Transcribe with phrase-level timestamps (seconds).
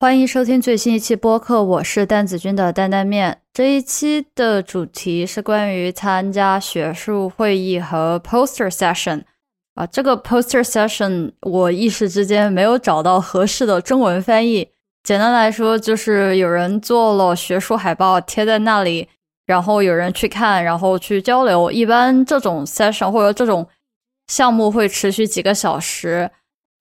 [0.00, 3.40] 欢迎收听最新一期播客，我是蛋子君的担担面。
[3.52, 9.22] 这一期的主题是关于参加学术会议和 poster session
[9.74, 9.86] 啊。
[9.86, 14.68] 这个 poster session 我一时之间没有找到合适的中文翻译。
[15.04, 19.08] 简单来说，就是有人做了学术海报贴在那里，
[19.46, 21.70] 然后有人去看，然后去交流。
[21.70, 23.66] 一般这种 session 或者这种
[24.26, 26.30] 项目会持续几个小时。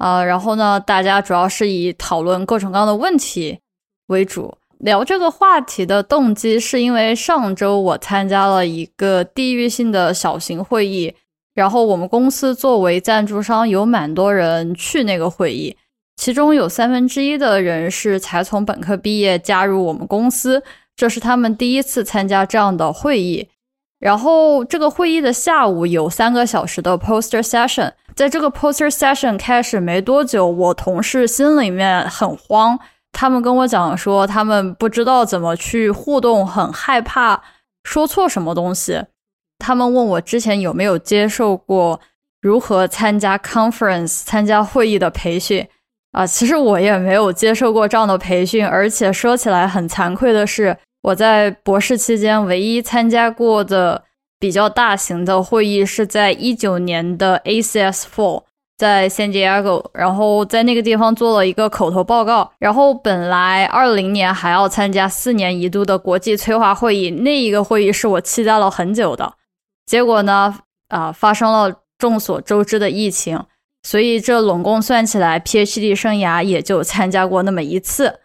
[0.04, 3.60] 啊，然后呢，大家主要是以讨论各种各样的问题
[4.08, 4.58] 为主。
[4.80, 11.16] 聊这个话题的动机，是因为上周我参加了一个地域性的小型会议，
[11.54, 15.78] 然后我们公司作为赞助商，有蛮多人去那个会议，
[16.18, 20.62] 其中有三分之一的人是才从本科毕业加入我们公司，
[20.98, 23.48] 这是他们第一次参加这样的会议。
[24.00, 27.94] 然后这个会议的下午有三个小时的 poster session。
[28.16, 32.78] 在这个 poster session 开始没多久，我同事心里面很慌，
[33.12, 37.42] 他们跟我讲说，他们不知道怎么去互动，很害怕
[37.84, 39.04] 说错什么东西。
[39.58, 42.00] 他们问我之前有没有接受过
[42.42, 45.68] 如何参加 conference、参加会议的培训
[46.12, 46.28] 啊？
[46.28, 54.04] 其实我也没有接受过这样的培训，而且说起来很惭愧的是，我在博士期间唯一参加过的。
[54.44, 58.44] 比较大型的会议是在一九年的 ACS Four，
[58.78, 62.52] 在 San Diego，然后在那个地方做了一个口头报告。
[62.60, 69.36] 然后本来二零年还要参加四年一度的国际催化会议，那一个会议是我期待了很久的。
[69.86, 70.54] 结果呢，
[70.90, 73.42] 啊，发生了众所周知的疫情，
[73.84, 78.20] 所以这拢共算起来，PhD 生涯也就参加过那么一次。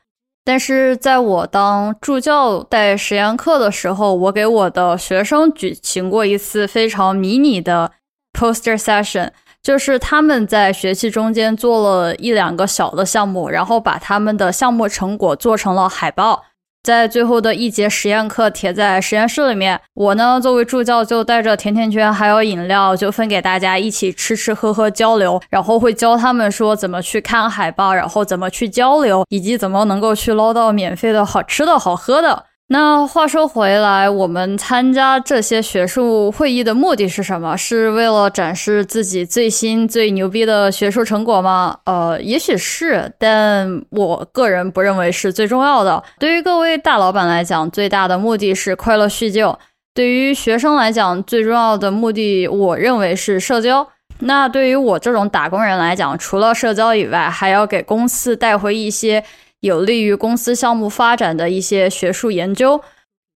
[0.49, 7.93] 但是在我当助教带实验课的时候，我给我的学生举行过一次非常迷你的
[8.33, 9.29] poster session，
[9.63, 16.43] 就是他们在学期中间做了一两个小的项目，然后把他们的项目成果做成了海报。
[16.89, 32.47] 在最后的一节实验课贴在实验室里面，我呢作为助教就带着甜甜圈还有饮料，就分给大家一起吃吃喝喝交流，然后会教他们说怎么去看海报，然后怎么去交流，以及怎么能够去捞到免费的好吃的好喝的。
[32.71, 37.57] 那话说回来，我们参加这些学术会议的目的是什么？
[37.57, 41.79] 是为了展示自己最新最牛逼的学术成果吗？
[41.87, 46.05] 呃，也许是，但我个人不认为是最重要的。
[46.19, 49.59] 对于各位大老板来讲，最大的目的是快乐叙旧；
[49.95, 53.89] 对于学生来讲，最重要的目的，我认为是社交。
[54.19, 59.25] 那对于我这种打工人来讲，除了社交以外，还要给公司带回一些。
[59.61, 62.81] 有利于公司项目发展的一些学术研究，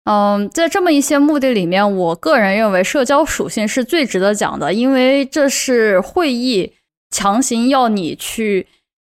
[0.04, 6.74] 嗯，在这么一些目的里面，我个人认为社交属性是最值得讲的，因为这是会议
[7.10, 8.68] 强行要你去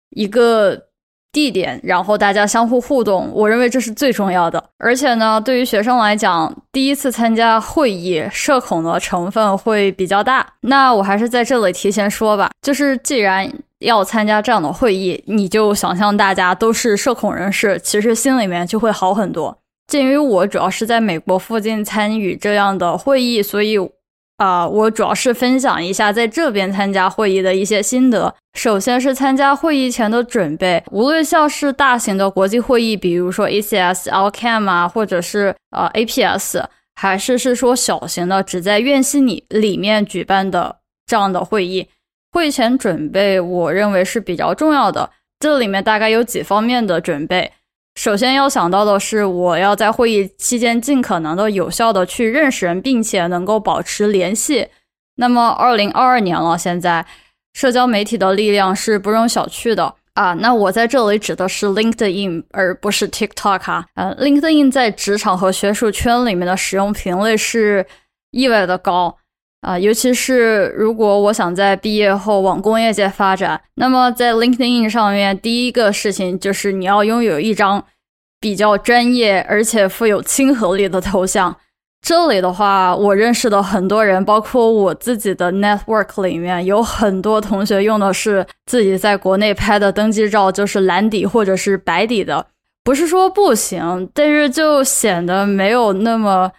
[0.10, 0.88] 一个
[1.32, 4.64] 地点，然后大家相互互动，我认为这是最重要的。
[4.80, 10.54] 而且呢，对于学生来讲，第一次参加会议，社恐的成分会比较大。
[10.62, 13.52] 那我还是在这里提前说吧，就是既然。
[13.84, 19.58] 要参加这样的会议，你就想象大家都是社恐人士，其实心里面就会好很多。
[19.88, 23.78] 鉴于我主要是在美国附近参与这样的会议，所以
[24.38, 28.34] 啊，我主要是分享一下在这边参加会议的一些心得。
[28.58, 36.64] 首先是参加会议前的准备，无论像是大型的国际会议，比如说 ACS、l c a m 啊，或者是呃 APS，
[36.96, 41.88] 还是是说小型的只在院系里里面举办的这样的会议。
[42.34, 45.12] 会前准备，我认为是比较重要的。
[45.40, 47.52] 这里面大概有几方面的准备。
[47.96, 54.68] 首先要想到的是，我要在会议期间尽可能的有效的去认识人，并且能够保持联系。
[55.18, 57.06] 那么，二零二二年了，现在
[57.54, 60.34] 社交媒体的力量是不容小觑的啊。
[60.34, 63.86] 那我在这里指的是 LinkedIn，而不是 TikTok 啊。
[63.94, 67.86] 呃，LinkedIn 在职场和学术圈里面的使用频率是
[68.32, 69.18] 意外的高。
[69.64, 77.86] 啊，尤其是如果我想在毕业后往工业界发展，那么在 LinkedIn 上面，第一个事情就是你要拥有一张
[78.42, 81.56] 比较专业而且富有亲和力的头像。
[82.02, 92.46] 这里的话，我认识的很多人，包括我自己的 network 里面，有很多同学用的是自己在国内拍的登记照，就是蓝底或者是白底的。
[92.84, 96.52] 不是说不行，但是就显得没有那么。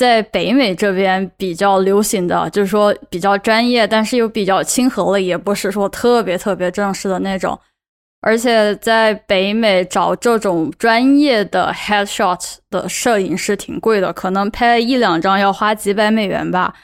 [0.00, 7.60] 在北美这边比较流行的就是说比较专业，但是又比较亲和了，也不是说特别特别正式的那种。
[8.22, 16.74] 而且在北美找这种专业的 headshot 的摄影师挺贵的，可能拍一两张要花几百美元吧。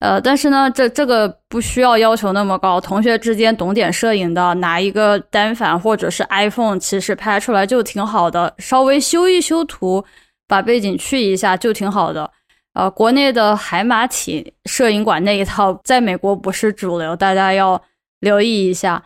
[0.00, 10.02] 呃，但是呢，这这个不需要要求那么高，同学之间懂点摄影的，拿一个单反或者是 iPhone，其实拍出来就挺好的，稍微修一修图，
[10.48, 12.30] 把背景去一下就挺好的。
[12.74, 17.80] 呃，国内的海马体摄影馆那一套，在美国不是主流，大家要
[18.20, 19.04] 留意一下，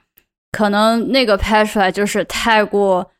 [0.52, 3.10] 可能那个拍出来就是太过，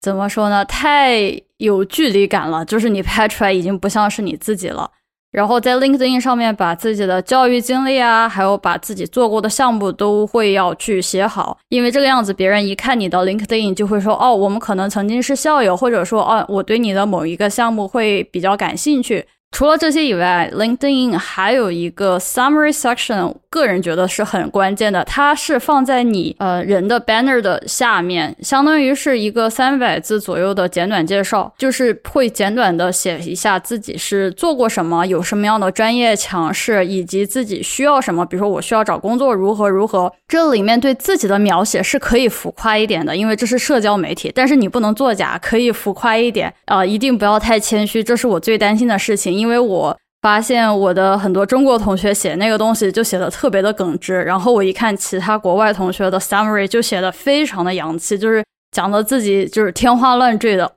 [0.00, 0.64] 怎么说呢？
[0.64, 4.90] 太有距离感了，就是你拍出来已经不像是你自己了。
[5.30, 19.26] 然后在 LinkedIn 上面把自己的教育经历啊，还有把自己做过的项目都会要去写好，因为这个样子别人一看你的 LinkedIn 就会说，哦，我们可能曾经是校友，或者说，哦，我对你的某一个项目会比较感兴趣。
[19.54, 25.04] 除了这些以外，LinkedIn 还有一个 Summary Section，个人觉得是很关键的。
[25.04, 38.26] 它是放在你呃人的 banner 的下面，相当于是一个三百字左右的简短介绍，就是会简短的写一下自己是做过什么，有什么样的专业强势，以及自己需要什么。
[38.26, 40.12] 比如说我需要找工作，如何如何。
[40.26, 49.43] 这里面对自己的描写是可以浮夸一点的，因为这是社交媒体，但是你不能作假，可以浮夸一点啊，一定不要太谦虚，这是我最担心的事情。
[49.44, 60.76] 因为我发现我的很多中国同学写那个东西就写的特别的耿直，然后我一看其他国外同学的 summary 就写的非常的洋气，就是讲的自己就是天花乱坠的，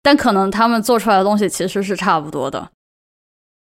[0.00, 2.68] 但可能他们做出来的东西其实是差不多的。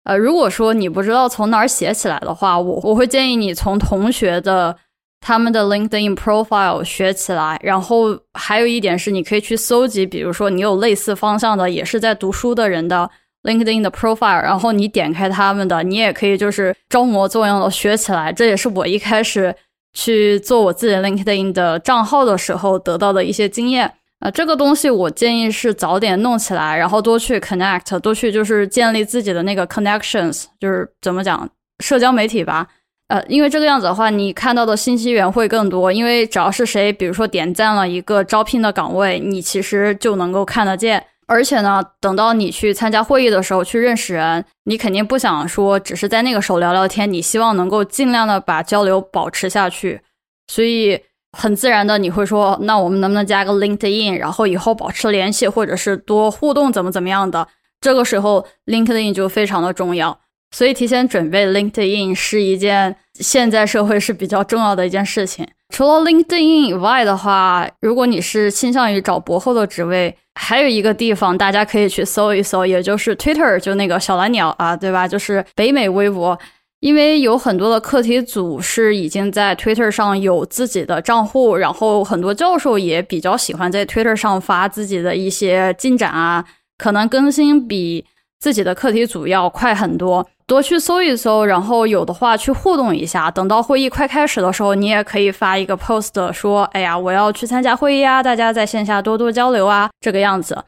[0.04, 4.76] 呃，如果说你不知道从哪儿写起来的话，我我会建议你从同学的
[5.20, 13.10] 他们的 LinkedIn profile 学起来，然后还有一点是你可以去搜集，比如说你有类似方向的，也是在读书的人的。
[13.46, 18.32] LinkedIn 的 profile，然后你点开他们的，你也可以就是装模作样的学起来。
[18.32, 19.54] 这也是我一开始
[19.94, 23.90] 去做我自己 LinkedIn 的账号的时候得到的一些经验。
[24.18, 31.48] 啊，这个东西我建议是早点弄起来，然后多去 connect，多去就是建立自己的那个 connections，就是怎么讲
[31.80, 32.66] 社交媒体吧。
[33.08, 35.92] 呃，因为这个样子的话，你看到的信息源会更多。
[35.92, 41.04] 因为只要是谁，比如说点赞了一个招聘的岗位，你其实就能够看得见。
[41.28, 50.00] 而且呢，等到你去参加会议的时候，去认识人，你肯定不想说只是在那个时候聊聊天，你希望能够尽量的把交流保持下去，
[50.46, 51.00] 所以
[51.36, 57.48] 很自然的你会说，那我们能不能加个 LinkedIn，然后以后保持联系，或者是多互动，怎么怎么样的？
[57.80, 60.18] 这个时候 LinkedIn 就非常的重要，
[60.52, 65.46] 所以提前准备 LinkedIn 是一件现在社会是比较重要的一件事情。
[65.68, 75.06] 除了 LinkedIn 以外的话，如果你是倾向于找博后的职位，还有一个地方大家可以去搜一搜，也就是 Twitter，就那个小蓝鸟啊，对吧？
[75.08, 76.38] 就是北美微博，
[76.80, 86.44] 因为有很多的课题组是已经在 Twitter 上有自己的账户，然后很多教授也比较喜欢在 Twitter 上发自己的一些进展啊，
[86.78, 88.04] 可能更新比
[88.38, 90.26] 自己的课题组要快很多。
[90.46, 93.28] 多去搜一搜，然后有的话去互动一下。
[93.30, 100.64] 等到会议快开始的时候，你也可以发一个 post 说：“哎呀，我要去参加会议啊，大家在线下多多交流啊。”这个样子。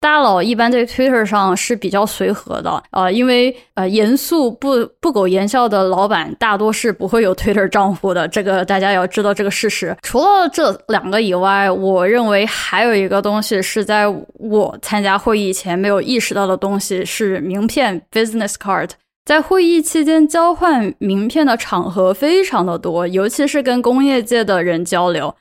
[0.00, 8.26] 大佬一般在 Twitter 上是比较随和的，呃，因为呃，严肃不不苟言笑的老板大多是不会有 Twitter 账户的。
[8.26, 9.94] 这个大家要知道这个事实。
[10.00, 18.88] 除了这两个以外，我认为还有一个东西是在我参加会议前没有意识到的东西，是名片 （business card）。
[19.30, 25.36] 在会议期间交换名片的场合非常的多，尤其是跟工业界的人交流。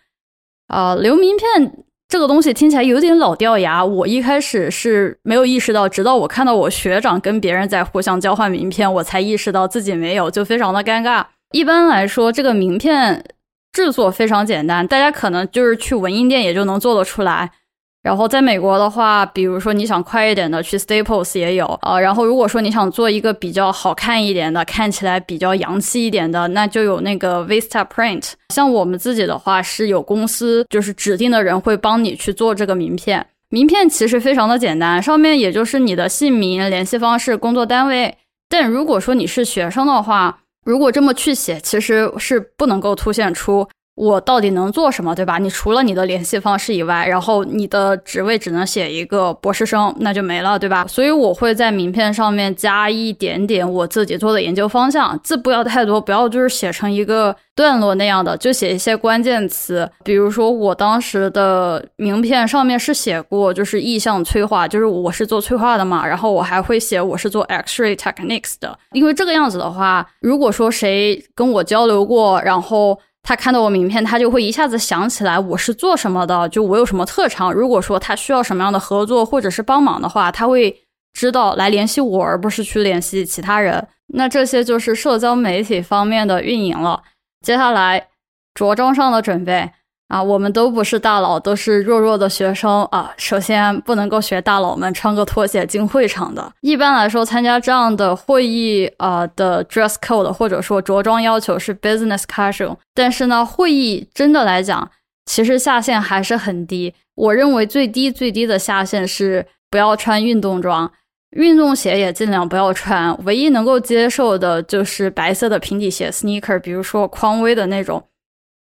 [0.68, 11.26] 啊，留名片这个东西听起来有点老掉牙，我一开始是没有意识到，直到我看到我学长跟别人在互相交换名片，我才意识到自己没有，就非常的尴尬。
[11.54, 13.26] 一般来说，这个名片
[13.74, 17.54] 制作非常简单，大家可能就是去文印店也就能做得出来。
[18.02, 22.00] 然后在美国的话，比如说你想快一点的，去 Staples 也有啊。
[22.00, 28.32] 然后如果说你想做一个比较好看一点的，看起来比较洋气一点的，那就有那个 Vista Print。
[28.54, 33.26] 像我们自己的话，是有公司就是指定的人会帮你去做这个名片。
[33.50, 38.16] 名片其实非常的简单，上面也就是你的姓名、联系方式、工作单位。
[38.48, 43.68] 但如果说你是学生的话，如果这么去写，其实是不能够凸显出。
[44.00, 45.38] 我到底能做什么，对吧？
[45.38, 50.86] 你除了你的联系方式以外，然后你的职位只能写一个博士生，那就没了，对吧？
[50.88, 59.92] 所以我会在名片上面加一点点我自己做的研究方向，字不要太多，不要就是写成一个段落那样的，就写一些关键词。
[60.06, 72.98] 比如说我当时的名片上面是写过，就是意向催化，就是我是做催化的嘛，然后我还会写我是做 X-ray techniques 的，因为这个样子的话，如果说谁跟我交流过，然后。
[73.30, 77.54] 他看到我名片，他就会一下子想起来我是做什么的，就我有什么特长。
[77.54, 80.76] 如果说他需要什么样的合作或者是帮忙的话，他会
[81.14, 83.88] 知道来联系我，而不是去联系其他人。
[84.16, 87.04] 那这些就是社交媒体方面的运营了。
[87.46, 88.08] 接下来
[88.56, 89.70] 着装上的准备
[90.10, 93.14] 啊，我们都不是大佬，都是弱弱的学生啊。
[93.16, 96.52] 首先不能够学大佬们穿个拖鞋进会场的。
[96.62, 102.76] 一般来说，参加这样的会议啊的 dress code 或者说着装要求是 business casual。
[102.96, 104.90] 但是呢，会议真的来讲，
[105.28, 106.92] 其实下限还是很低。
[107.14, 110.92] 我认为最低最低的下限是不要穿运动装。
[111.38, 118.04] 运动鞋也尽量不要穿，唯一能够接受的就是白色的平底鞋 （sneaker），比如说匡威的那种。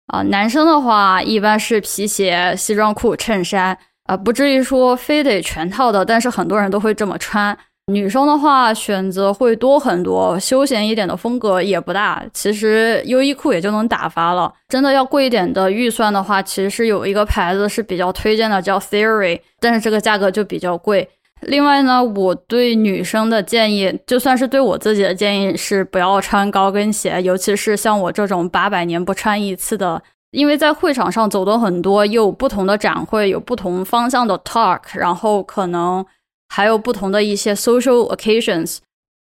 [0.07, 7.57] 啊，男生的话一般是皮鞋、西装裤、衬衫，啊，不至于说非得全套的，但是很多人都会这么穿。
[7.89, 14.53] 女生的话选择会多很多，休闲一点的风格也不大，其实优衣库也就能打发了。
[14.67, 21.09] 真的要贵一点的预算的话，其实是有一个牌子是比较推荐的，叫 Theory，但是这个价格就比较贵。
[21.41, 30.01] 另外呢，我对女生的建议，就算是对我自己的建议，是不要穿高跟鞋，尤其是像我这种八百年不穿一次的。
[30.31, 36.05] 因为在会场上走的很多，有不同的展会，有不同方向的 talk，然后可能
[36.49, 38.79] 还有不同的一些 social occasions，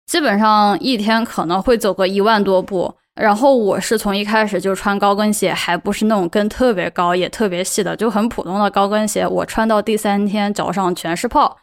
[0.07, 2.95] 基本上一天可能会走个一万多步。
[3.21, 9.27] 然后我是从一开始就穿高跟鞋，还不是那种跟特别高也特别细的，就很普通的高跟鞋。
[9.27, 11.57] 我穿到第三天，脚上全是泡。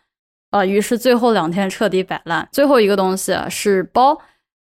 [0.51, 2.48] 啊，于是最后两天彻底摆烂。
[2.51, 4.13] 最后一个东西是包，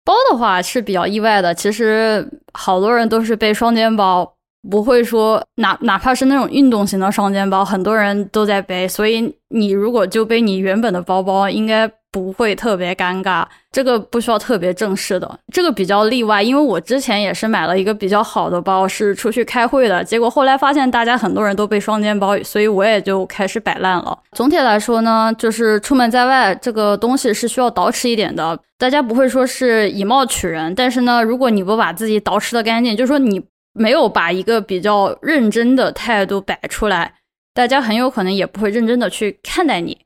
[0.03, 1.53] 包的话是比较意外的。
[1.53, 4.35] 其实好多人都是被双肩包，
[4.69, 8.87] 不会说哪哪怕是那种运动型的双肩包，很多人都在背。
[8.87, 11.91] 所以你如果就背你原本的包包，应该。
[12.13, 16.43] 不会特别尴尬，这个不需要特别正式的，这个比较例外。
[16.43, 24.15] 因为我之前也是买了一个比较好的包，是出去开会的，结果后来发现大家很多人都背双肩包，所以我也就开始摆烂了。
[24.33, 28.59] 总体来说呢，就是出门在外，这个东西是需要捯饬一点的。
[28.77, 33.41] 大家不会说是以貌取人，但是呢，如果你不把自己捯饬的干净，就说你
[33.73, 37.15] 没有把一个比较认真的态度摆出来，
[37.53, 39.99] 大家很有可能也不会认真的去看待你。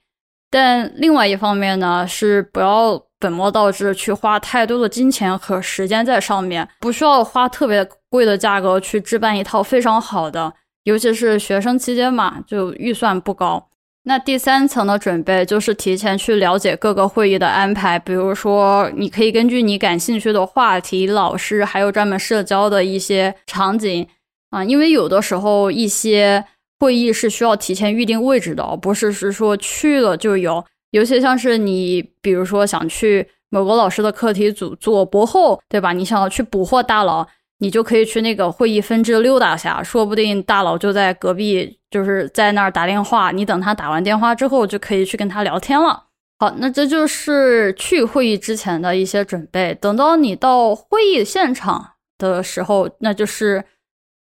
[0.50, 13.70] 但另外一方面呢，是不要本末倒置去花太多的金钱和时间在上面，不需要花特别贵的价格去置办一套非常好的，尤其是学生期间嘛，就预算不高。
[14.08, 24.08] 那第三层的准备就是提前去了解各个会议的安排，比如说你可以根据你感兴趣的话题、老师，还有专门社交的一些场景
[24.50, 26.46] 啊，因为有的时候一些。
[26.80, 30.64] 会议是需要提前预定位置的，不是是说去了就有。
[30.92, 35.92] 尤其像是你，比如说想去某个老师的课题组做博后，对吧？
[35.92, 37.28] 你想要去捕获大佬，
[37.60, 43.32] 你就可以去那个会议分支溜达下，说不定大佬就在隔壁，就是在那儿打电话。
[43.32, 46.06] 你等他打完电话之后，就可以去跟他聊天了。
[46.40, 49.74] 好，那这就是去会议之前的一些准备。
[49.82, 53.64] 等到你到会议现场的时候，那就是。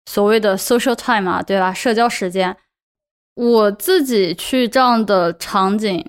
[0.07, 1.73] 所谓的 social time 嘛，对吧？
[1.73, 2.55] 社交时间，
[3.37, 6.05] 我自己去这样的场景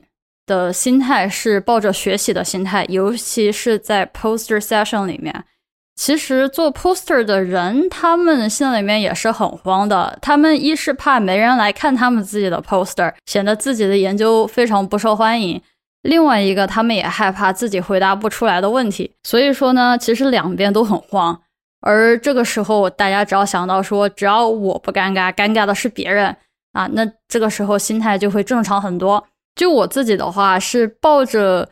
[0.45, 5.45] 的心态是抱着学习的心态，尤其是在 poster session 里面。
[5.95, 10.17] 其实做 poster 的人，他们心里面也是很慌的。
[10.21, 15.57] 他们一是怕没人来看他们自己的 poster，显得自己的研究非常不受欢迎；
[16.01, 19.13] 另外一个，他们也害怕自己回答不出来的问题。
[19.23, 21.39] 所以说呢，其实两边都很慌。
[21.79, 26.35] 而这个时候，大家只要想到说，只要我不尴尬，尴尬的是别人
[26.73, 29.25] 啊，那这个时候心态就会正常很多。
[29.55, 31.69] 就我自己的话，是抱着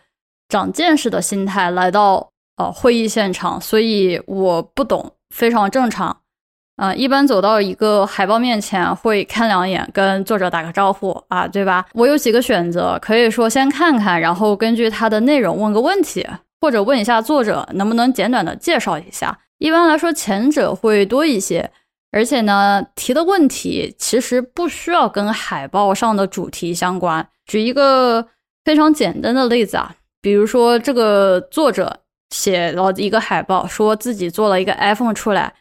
[0.47, 6.17] 长见识的心态来到呃会议现场，所以我不懂，非常正常。
[6.77, 11.86] 嗯，一般走到一个海报面前，会看两眼，跟作者打个招呼啊，对吧？
[11.93, 16.27] 我有几个选择，可以说先看看，然后根据它的内容问个问题，
[16.60, 19.38] 或者问一下作者能不能简短的介绍一下。
[19.60, 21.72] 一般来说，前者会多一些，
[22.12, 27.29] 而且呢，提的问题其实不需要跟海报上的主题相关。
[27.45, 28.27] 举一个
[28.65, 32.00] 非常简单的例子啊，比如说这个作者
[32.33, 35.53] 写了一个海报，说自己做了一个 iPhone 出来，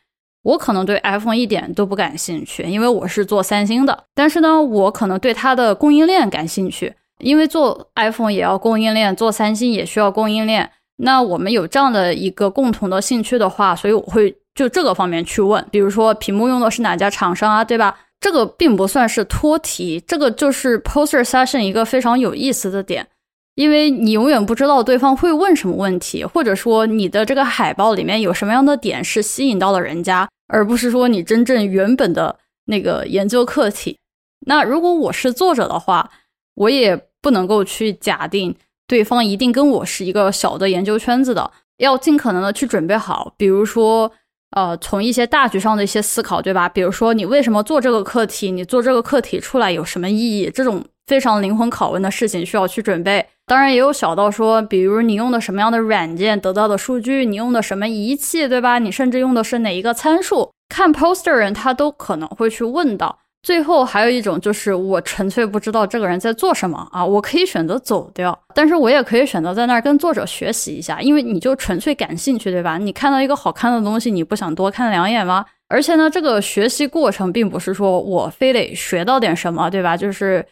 [0.43, 4.05] 我可能对 iPhone 一点都不感兴趣，因为我是做三星的。
[4.15, 10.71] 但是呢，我可能对它的供应链感兴趣，因为做 iPhone 也要供应链，做三星也需要供应链。
[10.97, 17.99] 那我们有这样的一个共同的兴趣的话，所以我会就这个方面去问，比如说屏幕用的是哪家厂商啊，对吧？
[18.21, 23.09] 这个并不算是脱题，这个就是 poster session 一个非常有意思的点，
[23.55, 33.99] 因为你永远不知道对方会问什么问题，或者说你的这个海报里面有什么样的点是吸引到了人家，而不是说你真正原本的那个研究课题。
[34.47, 36.11] 那如果我是作者的话，
[36.55, 38.55] 我也不能够去假定。
[38.89, 44.11] 对方一定跟我是一个小的研究圈子的，要尽可能的去准备好，比如说，
[44.51, 46.69] 呃，从一些大局上的一些思考，对吧？
[46.69, 50.51] 比如说你为什么做这个课题，你做这个课题出来有什么意义？
[50.53, 53.27] 这种非常灵魂拷问的事情需要去准备。
[53.53, 58.79] 当然也有小到说，比如你用的什么样的软件得到的数据，你用的什么仪器，对吧？
[58.79, 60.51] 你甚至用的是哪一个参数？
[60.71, 63.19] 看 poster 人他都可能会去问到。
[63.43, 72.79] 最后还有一种就是我纯粹不知道这个人在做什么啊，我可以选择走掉，但是我也可以选择在那儿跟作者学习一下，因为你就纯粹感兴趣，对吧？
[72.79, 75.45] 你看到一个好看的东西，你不想多看两眼吗？
[75.69, 79.95] 而且呢，这个学习过程并不是说我非得学到点什么，对吧？
[79.95, 80.47] 就是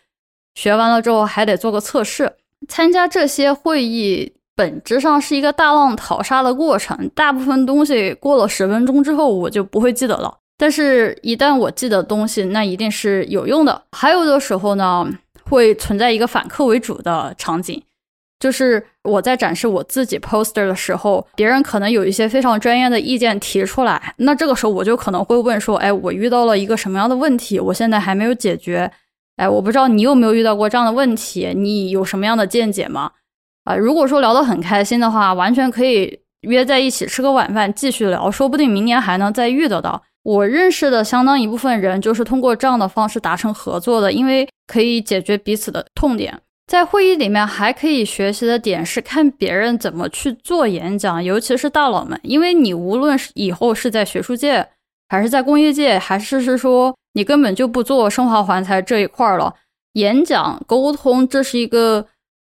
[0.54, 2.30] 学完了之后还得做个测试。
[2.68, 10.36] 参加这些会议本质上是一个大浪淘沙的过程，大部分东西过了十分钟之后我就不会记得了。
[10.58, 13.82] 但是，一旦我记得东西，那一定是有用的。
[13.92, 15.08] 还有的时候呢，
[15.48, 17.82] 会存在一个反客为主的场景，
[18.38, 27.58] 就是我在展示我自己 poster 的时候，别人可能有一些非常专业的意见提出来，那这个时候我就可能会问说：“哎，我遇到了一个什么样的问题？
[27.58, 28.92] 我现在还没有解决。
[29.40, 31.52] 哎，我不知道你有没有遇到过这样的问题？
[31.56, 33.10] 你有什么样的见解吗？”
[33.64, 40.02] 啊，如果说聊得很开心的话，完全可以约在一起吃个晚饭继续聊，说不定明年还能再遇得到。
[40.22, 46.38] 我认识的相当一部分人就是通过这样的方式达成合作的，因为可以解决彼此的痛点。
[46.66, 54.68] 在会议里面还可以学习的点是看别人怎么去做演讲，尤其是大佬们，因为你无论是以后是在学术界，
[55.10, 59.52] 还是在工业界，还是是说你根本就不做生化环材这一块了，
[59.94, 62.06] 演讲沟通这是一个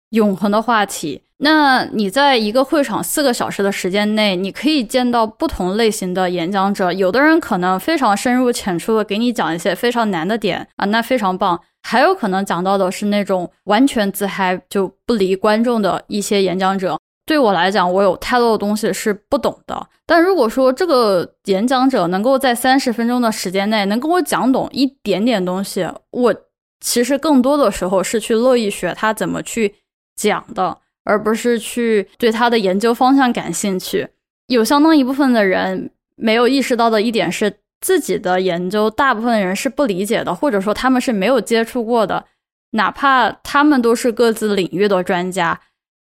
[0.09, 1.21] 永恒的话题。
[1.37, 6.91] 那你在一个会场四个小时的时间内，你可以见到不同类型的演讲者。
[6.91, 11.61] 有的人可能非常深入浅出的给你讲一些非常难的点啊，那非常棒。
[11.83, 16.96] 还有可能讲到的是那种完全自嗨就不离观众的一些演讲者。
[17.27, 19.87] 对我来讲，我有太多的东西是不懂的。
[20.07, 26.35] 但如果说这个演讲者能够在三十分钟的时间内能跟我讲懂一点点东西，我
[26.79, 29.75] 其实更多的时候是去乐意学他怎么去
[30.15, 30.79] 讲的。
[31.09, 34.09] 而不是去对他的研究方向感兴趣。
[34.47, 42.25] 有相当一部分的人没有意识到的一点是，自己的研究大部分人是不理解的，或者说他们是没有接触过的，
[42.71, 45.57] 哪怕他们都是各自领域的专家。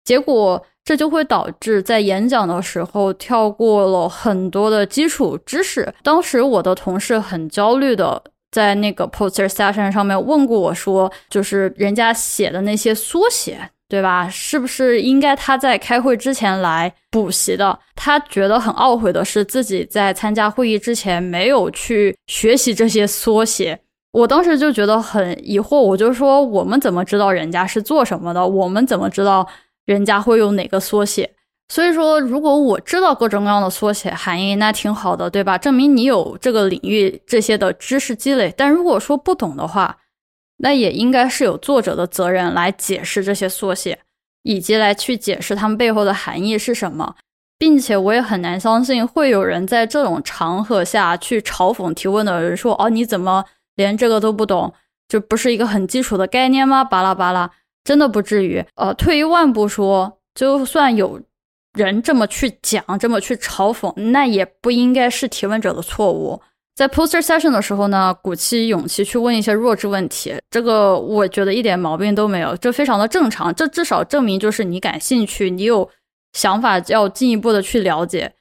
[0.06, 5.92] 结果这就会导致在演讲的时候跳过了很多的基础知识。
[6.02, 13.68] 当时我的同事很焦虑的在那个 poster session 上面问过我说，就是人家写的那些缩写。
[13.88, 14.28] 对吧？
[14.28, 17.78] 是不是应该他在开会之前来补习的？
[17.94, 23.78] 他觉得很懊悔的是，自己在参加会议之前没有去学习这些缩写。
[24.10, 28.44] 我当时就觉得很疑惑，我就说：我们怎么知道人家是做什么的？
[28.44, 29.46] 我们怎么知道
[29.86, 31.32] 人家会用哪个缩写？
[31.68, 35.58] 所以说，如果我知道各种各样的缩写含义，那挺好的，对吧？
[35.58, 38.52] 证明你有这个领域这些的知识积累。
[38.56, 39.96] 但如果说不懂的话，
[40.58, 43.98] 那也应该是有作者的责任来解释这些缩写，
[44.42, 47.16] 以及来去解释他们背后的含义是什么，
[47.58, 53.44] 并且我也很难相信会有人在这种场合下去嘲讽提问的人说：“哦，你怎么
[53.74, 54.72] 连这个都不懂？
[55.08, 57.50] 这不是一个很基础的概念吗？”巴拉巴拉，
[57.86, 58.62] 真的不至于。
[58.74, 61.20] 呃，退一万步说，就算有
[61.74, 66.42] 人这么去讲，这么去嘲讽，那也不应该是提问者的错误。
[66.74, 73.54] 在 poster session 的时候呢，鼓起勇气去问一些弱智问题，这个我觉得一点毛病都没有，这非常的正常。
[73.54, 75.88] 这至少证明就是你感兴趣，你有
[76.32, 78.32] 想法要进一步的去了解。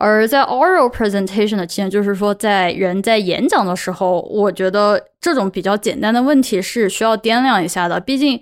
[0.00, 7.98] 而在 oral presentation 的期间，就是说在人在演讲的时候，我觉得这种比较简单的问题是需要掂量一下的。
[7.98, 8.40] 毕竟，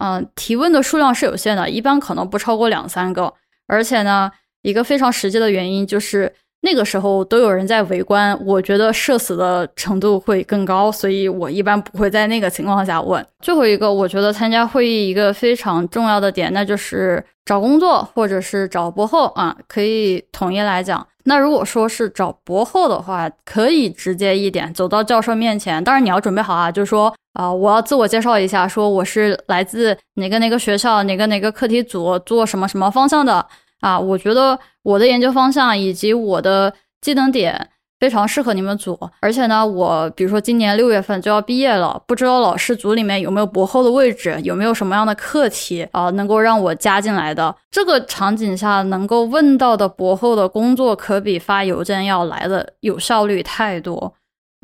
[0.00, 3.32] 嗯，提问的数量是有限的，一般可能不超过两三个。
[3.66, 4.30] 而且呢，
[4.62, 6.32] 一个非常实际的原因就是。
[6.66, 13.22] 那个时候都有人在围观，我觉得社死的程度会更高，所以我一般不会在那个情况下问。
[13.42, 21.06] 最后一个，我觉得参加会议一个非常重要的点，那就是找工作或者是找博后啊，可以统一来讲。
[21.24, 25.84] 那如果说是找博后的话，可以直接一点，走到教授面前。
[25.84, 33.46] 当然你要准备好啊，就是说啊，我要自我介绍一下，说我是来自哪个哪个学校，哪个哪个课题组，做什么什么方向的。
[33.80, 37.68] 啊，我觉得我的研究方向以及我的技能点
[38.00, 47.54] 非常适合你们组，而且呢，我比如说今年六月份就要毕业了，不知道老师组里面有没有博后的位置，有没有什么样的课题啊，能够让我加进来的？
[47.70, 54.14] 这个场景下能够问到的博后的工作，可比发邮件要来的有效率太多。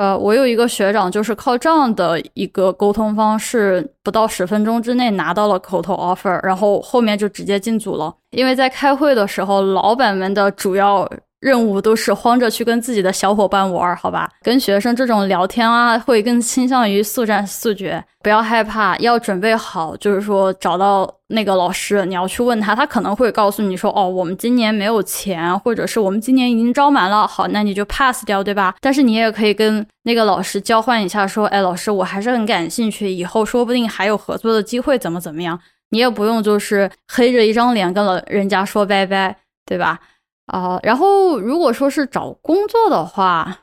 [0.01, 8.11] 呃，我有一个学长，就是靠这样的一个沟通方式，不到十分钟之内拿到了口头 offer，然后后面就直接进组了。
[8.31, 11.07] 因为在开会的时候，老板们的主要。
[11.41, 14.31] 任务都是慌着去跟自己的小伙伴玩，好吧？
[14.43, 18.03] 跟学生这种聊天啊，会更倾向于速战速决。
[18.23, 28.75] 不要害怕，要准备好，就是说找到那个老师，你要去问他，他可能会告诉你说，哦，我们今年没有钱，或者是我们今年已经招满了，好，那你就 pass 掉，对吧？
[28.81, 35.59] 但是你也可以跟那个老师交换一下，说，哎，老师，我还是很感兴趣，以后说不定还有合作的机会，怎么怎么样？
[35.89, 39.99] 你也不用就是黑着一张脸跟了人家说拜拜，对吧？
[40.51, 43.57] 啊，然后如果说是找工作的话，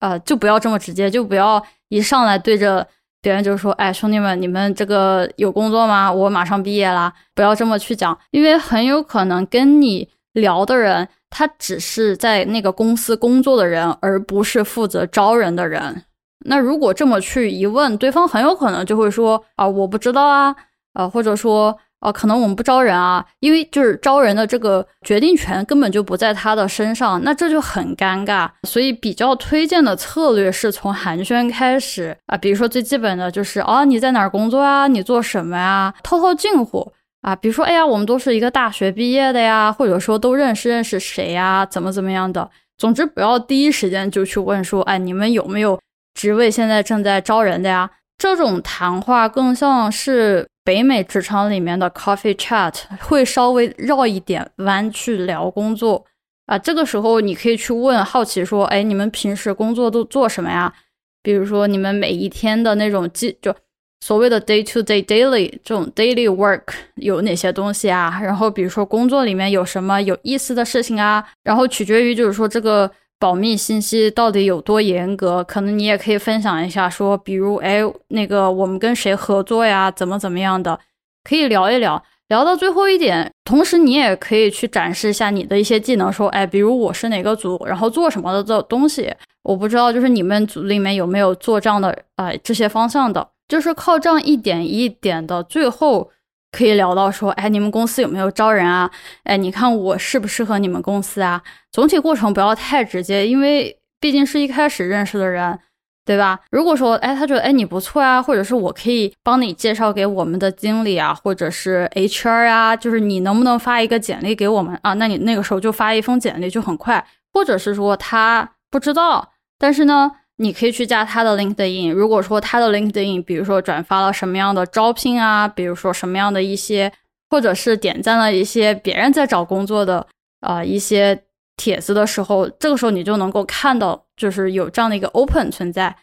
[0.00, 2.86] 呃，就不要这么直接，就不要一上来对着
[3.20, 6.10] 别人就说：“哎，兄弟们，你们这个有工作吗？
[6.10, 16.04] 我马上毕业啦！”不要这么去讲，因为很有可能跟你聊的人，他只是在那个公司工作的人，而不是负责招人的人。
[16.46, 20.56] 那如果这么去一问，对方很有可能就会说：“啊，我不知道啊，
[20.94, 28.48] 啊，或者说。”哦，可能我们不招人啊，因为就是招人的这个决定权根本就不在他的身上，那这就很尴尬。
[28.64, 34.86] 所以比较推荐的策略是从寒暄开始啊，比如说最基本的就是哦，你在哪儿工作啊？
[34.86, 35.92] 你做什么呀？
[36.02, 41.64] 套套近乎啊，比如说哎呀，我们都是一个大学毕业的呀，或者说都认识认识谁呀？
[41.66, 42.48] 怎么怎么样的？
[42.78, 45.80] 总之不要第一时间就去问说，哎，你们有没有
[46.14, 47.90] 职位现在正在招人的呀？
[48.18, 50.46] 这种谈话更像是。
[50.66, 56.04] 北美职场里面的 coffee chat 会稍微绕一点弯去聊工作
[56.46, 60.74] 啊，这个时候你可以去问，好奇说，哎，你们平时工作都做什么呀？
[61.22, 63.54] 比如说你们每一天的那种记，就
[64.00, 66.64] 所谓的 day to day daily 这种 daily work
[66.96, 68.18] 有哪些东西啊？
[68.20, 71.24] 然后比如说工作里面有什么有意思的事情啊？
[71.44, 72.90] 然后取决于就是说这个。
[73.18, 75.42] 保密信息到底有多严格？
[75.44, 79.90] 可能你也可以分享一下，说比如，哎，那个我们跟谁合作呀？
[79.90, 80.78] 怎么怎么样的？
[81.24, 82.02] 可以聊一聊。
[82.28, 96.10] 聊到最后一点，同时你也可以去展示一下你的一些技能，说，哎，比如我是哪个组，然后做什么的这东西，我不知道，就是你们组里面有没有做这样的啊这些方向的，就是靠这样一点一点的，最后。
[96.56, 98.90] 可以聊到说，哎，你们公司有没有招人啊？
[99.24, 101.42] 哎，你看我适不适合你们公司啊？
[101.70, 105.58] 总体过程不要太直接，因为毕竟是一开始认识的人，
[106.06, 106.40] 对吧？
[106.50, 114.94] 如果说，哎，他觉得，哎，你不错啊，或者是我可以帮你介绍给我们的经理啊，或者是 HR 啊，就是你能不能发一个简历给我们啊？
[114.94, 120.10] 那你那个时候就发一封简历就很快，或者是说他不知道，但是呢？
[120.36, 121.92] 你可以去加他的 LinkedIn。
[121.92, 126.92] 如果说他的 LinkedIn，比如说转发了什么样的招聘啊，比如说什么样的一些，
[127.30, 130.06] 或者是点赞了一些别人在找工作的
[130.40, 131.24] 啊一些
[131.56, 135.96] 帖子的时候，这个时候你就能够看到，就是有这样的一个 Open 存在，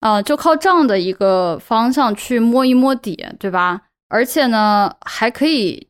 [0.00, 3.82] 啊，就靠这样的一个方向去摸一摸底，对吧？
[4.08, 5.87] 而且呢，还可以。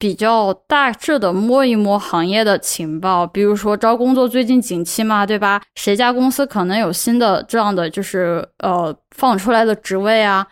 [0.00, 5.60] 比较大致的摸一摸行业的情报，比如说招工作最近景气嘛，对吧？
[5.74, 10.46] 谁家公司可能有新的这样的就是呃放出来的职位啊？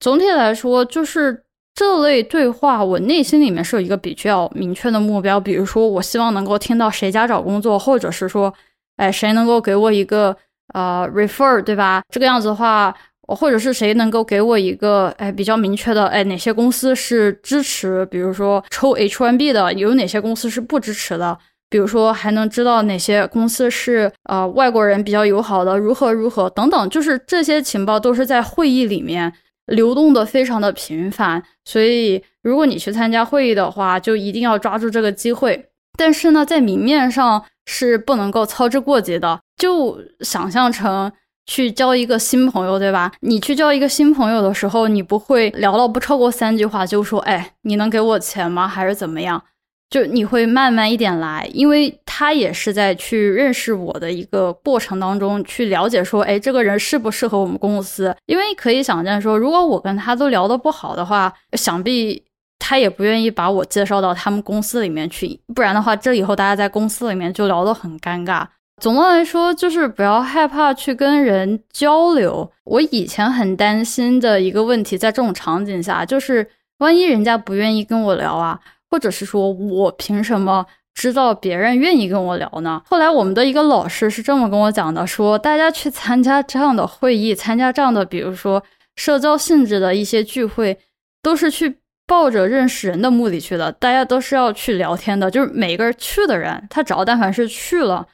[0.00, 8.54] 总体来说，就是这类对话，我内心里面是有一个比较明确的目标，比如说我希望能够听到谁家找工作，或者是说，
[8.96, 10.34] 哎，谁能够给我一个
[10.72, 12.02] 呃 refer，对吧？
[12.10, 12.94] 这个样子的话。
[13.26, 21.38] 或者是谁能够给我一个哎比较明确的哎哪些公司是支持，比如说抽 H1B 的，有哪些公司是不支持的？
[21.70, 29.32] 比如说还能知道哪些公司是呃外国人比较友好的，如何如何等等，就是这些情报都是在会议里面
[29.66, 35.66] 流动的非常的频繁，所以如果你去参加会议的话，就一定要抓住这个机会。
[35.98, 41.10] 但是呢，在明面上是不能够操之过急的，就想象成。
[41.46, 43.12] 去交一个新朋友，对吧？
[43.20, 48.66] 你去交一个新朋友的时候，你不会聊到不超过三句话就说：“哎，你能给我钱吗？
[48.66, 49.42] 还是怎么样？”
[49.90, 62.24] 就你会慢慢一点来，因为他也是在去认识我的一个过程当中去了解说：“哎，这个人适不适合我们公司？”因为可以想象说，如果我跟他都聊得不好的话，想必
[62.58, 68.44] 他也不愿意把我介绍到他们公司里面去，不然的话，这以后大家在公司里面就聊得很尴尬。
[68.80, 72.50] 总的来说，就是不要害怕去跟人交流。
[72.64, 76.46] 我以前很担心的一个问题，在这种场景下，就是
[76.78, 78.58] 万一人家不愿意跟我聊啊，
[78.90, 82.82] 或者是说我凭什么知道别人愿意跟我聊呢？
[82.86, 88.62] 后来我们的一个老师是这么跟我讲的：说大家去参加这样的会议，参加这样的，比如说
[88.96, 90.76] 社交性质的一些聚会，
[91.22, 93.70] 都是去抱着认识人的目的去的。
[93.72, 98.06] 大家都是要去聊天的，就是每个人去的人，他只要但凡是去了。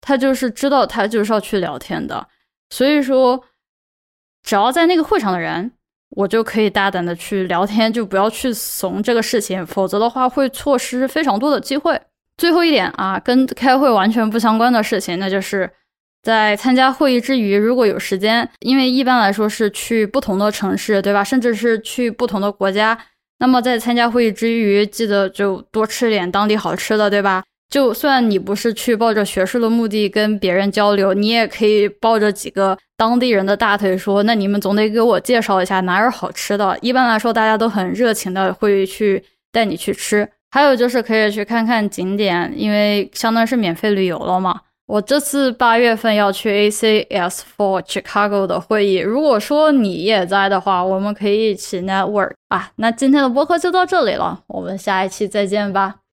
[0.00, 2.26] 他就是知道，他就是要去聊天的。
[2.70, 3.42] 所以说，
[4.42, 5.72] 只要在那个会场的人，
[6.10, 12.00] 我就可以大胆的去聊天，就不要去怂这个事情，否则的话会错失非常多的机会。
[12.36, 15.70] 最后一点啊，跟开会完全不相关的事情，那就是
[16.22, 21.22] 在参加会议之余，如果有时间，因为一般来说是去不同的城市，对吧？
[21.22, 22.98] 甚至是去不同的国家，
[23.38, 27.42] 那么在参加会议之余，记得就多吃点当地好吃的，对吧？
[27.70, 40.28] 就算你不是去抱着学术的目的跟别人交流，你也可以抱着几个当地人的大腿说：“那你们总得给我介绍一下哪有好吃的。”一般来说，大家都很热情的会去带你去吃。
[40.50, 44.62] 还有就是可以去看看景点，因为相当于是免费旅游了嘛。
[44.88, 52.72] 我这次八月份要去 ACS for Chicago 的会议，如果说你也在的话，我们可以一起 network 啊。
[52.74, 55.99] 那今天的播客就到这里了，我们下一期再见吧。